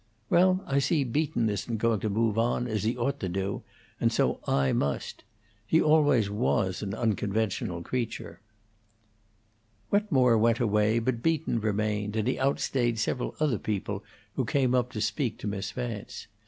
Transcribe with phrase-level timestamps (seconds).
[0.31, 3.61] Well, I see Beaton isn't going to move on, as he ought to do;
[3.99, 5.23] and so I must.
[5.67, 8.39] He always was an unconventional creature."
[9.91, 14.03] Wetmore went away, but Beaton remained, and he outstayed several other people
[14.33, 16.25] who came up to speak to Miss Vance.